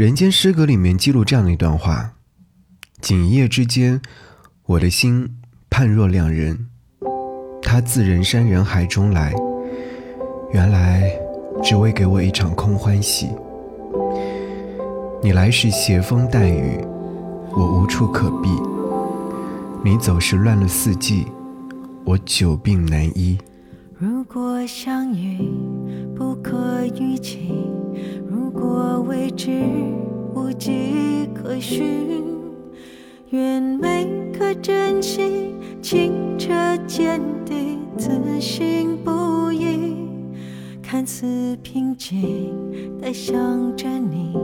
[0.00, 2.14] 人间失格里面记录这样的一段话：
[3.02, 4.00] 仅一夜之间，
[4.64, 5.28] 我的心
[5.68, 6.68] 判若两人。
[7.60, 9.34] 他自人山人海中来，
[10.54, 11.12] 原来
[11.62, 13.28] 只为给我一场空欢喜。
[15.22, 16.82] 你来时携风带雨，
[17.52, 18.48] 我无处可避；
[19.84, 21.26] 你走时乱了四季，
[22.06, 23.38] 我久病难医。
[23.98, 25.52] 如果相遇
[26.16, 27.59] 不可预期，
[29.20, 29.50] 未知
[30.34, 32.24] 无迹可寻，
[33.28, 36.48] 愿每颗真心清澈
[36.86, 40.08] 见底，自信不疑。
[40.82, 43.36] 看似平静的想
[43.76, 44.34] 着你，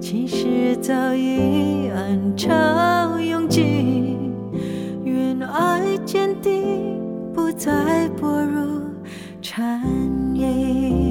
[0.00, 4.16] 其实早已暗潮涌起。
[5.02, 7.00] 愿爱坚定，
[7.32, 8.80] 不再薄如。
[9.42, 9.82] 蝉
[10.34, 11.03] 翼，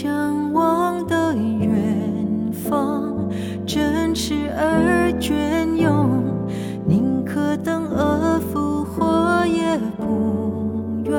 [0.00, 3.28] 向往的远方，
[3.66, 6.22] 真实而隽永，
[6.86, 11.18] 宁可等而复活，也不愿。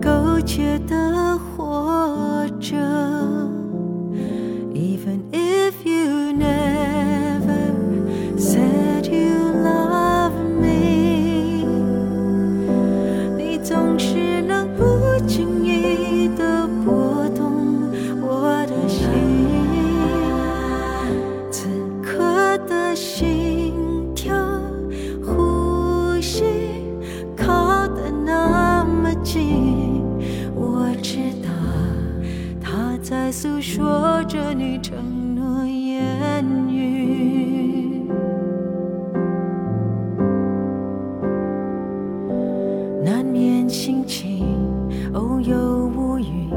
[0.00, 1.19] 苟且的
[33.30, 38.08] 诉说着你承诺言语。
[43.04, 44.44] 难免心情
[45.14, 45.56] 偶有
[45.96, 46.50] 乌云，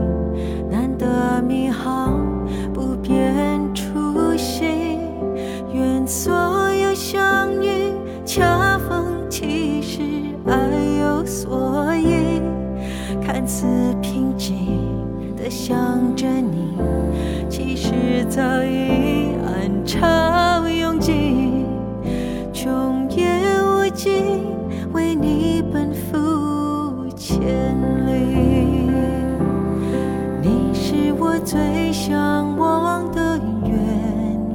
[31.44, 33.78] 最向往的远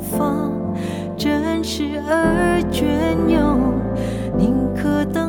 [0.00, 0.50] 方，
[1.16, 2.86] 真实而隽
[3.28, 3.74] 永，
[4.36, 5.27] 宁可等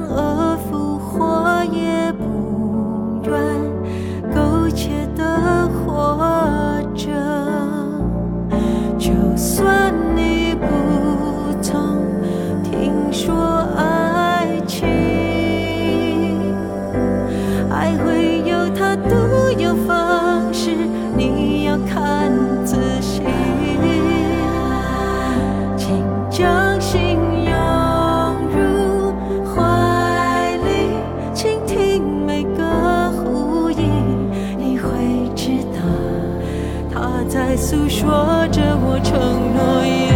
[37.70, 40.10] 诉说着我承诺言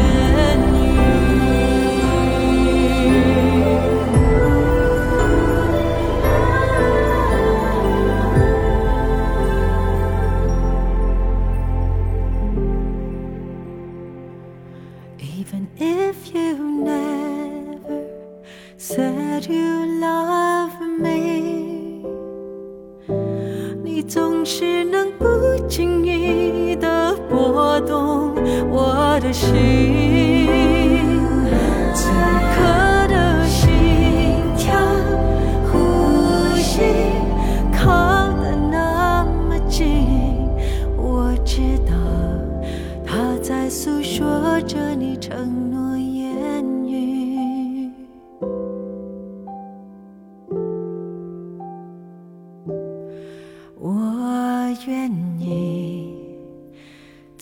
[0.74, 0.76] 语。
[15.20, 18.02] Even if you never
[18.80, 22.02] said you love me，
[23.84, 25.28] 你总是能不
[25.68, 26.13] 经意
[29.14, 30.50] 我的心。
[31.94, 32.10] 此
[32.56, 33.72] 刻的心
[34.58, 34.74] 跳、
[35.70, 36.82] 呼吸
[37.72, 40.08] 靠得那么近，
[40.98, 41.94] 我知道。
[43.06, 47.92] 它在诉说着你承诺言语。
[53.80, 53.92] 我
[54.88, 56.13] 愿意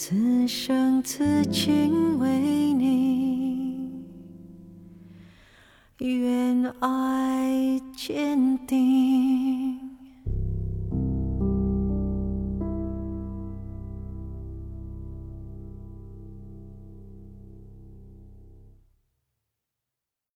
[0.04, 4.04] 此生此情为你，
[6.00, 9.51] 愿爱坚定。